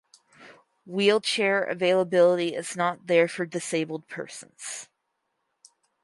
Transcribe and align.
Wheelchair 0.87 1.63
availability 1.63 2.55
is 2.55 2.75
not 2.75 3.05
there 3.05 3.27
for 3.27 3.45
disabled 3.45 4.07
persons. 4.07 4.89